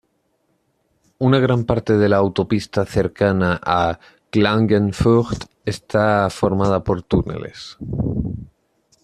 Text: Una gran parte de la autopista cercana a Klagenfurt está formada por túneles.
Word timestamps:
Una 1.19 1.37
gran 1.37 1.63
parte 1.65 1.95
de 1.95 2.09
la 2.09 2.17
autopista 2.17 2.85
cercana 2.87 3.61
a 3.63 3.99
Klagenfurt 4.31 5.43
está 5.63 6.27
formada 6.31 6.83
por 6.83 7.03
túneles. 7.03 7.77